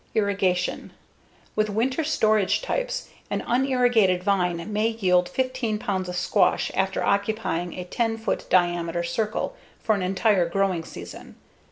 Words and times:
Irrigation: 0.15 0.93
With 1.55 1.69
winter 1.69 2.03
storage 2.03 2.63
types, 2.63 3.09
an 3.29 3.43
unirrigated 3.47 4.23
vine 4.23 4.73
may 4.73 4.87
yield 4.87 5.29
15 5.29 5.77
pounds 5.77 6.09
of 6.09 6.15
squash 6.15 6.71
after 6.73 7.03
occupying 7.03 7.73
a 7.77 7.83
10 7.83 8.17
foot 8.17 8.47
diameter 8.49 9.03
circle 9.03 9.55
for 9.79 9.93
an 9.93 10.01
entire 10.01 10.49
growing 10.49 10.83
season. 10.83 11.35